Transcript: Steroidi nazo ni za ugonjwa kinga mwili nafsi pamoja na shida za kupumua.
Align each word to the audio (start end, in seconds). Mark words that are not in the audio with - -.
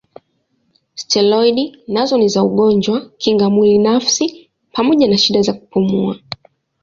Steroidi 0.95 1.75
nazo 1.87 2.17
ni 2.17 2.27
za 2.29 2.43
ugonjwa 2.43 3.09
kinga 3.17 3.49
mwili 3.49 3.77
nafsi 3.77 4.49
pamoja 4.71 5.07
na 5.07 5.17
shida 5.17 5.41
za 5.41 5.53
kupumua. 5.53 6.19